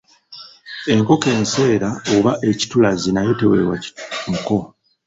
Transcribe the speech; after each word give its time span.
Enkoko 0.93 1.27
enseera 1.37 1.89
oba 2.15 2.31
ekitulazi 2.49 3.09
nayo 3.11 3.31
teweebwa 3.39 3.77
muko. 4.29 4.57